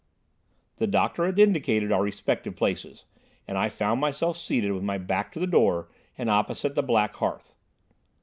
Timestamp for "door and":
5.45-6.27